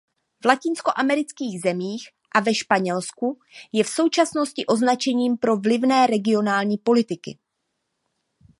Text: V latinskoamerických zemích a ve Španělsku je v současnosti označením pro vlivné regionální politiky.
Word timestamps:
V 0.43 0.45
latinskoamerických 0.45 1.61
zemích 1.61 2.09
a 2.35 2.39
ve 2.39 2.53
Španělsku 2.55 3.39
je 3.73 3.83
v 3.83 3.89
současnosti 3.89 4.65
označením 4.65 5.37
pro 5.37 5.57
vlivné 5.57 6.07
regionální 6.07 6.77
politiky. 6.77 7.37